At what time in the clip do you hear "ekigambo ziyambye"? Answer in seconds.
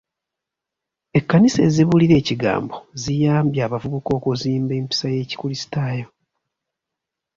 2.21-3.59